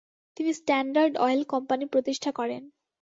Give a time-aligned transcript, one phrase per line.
[0.37, 2.61] তিনি standard oil company প্রতিষ্ঠা করেন।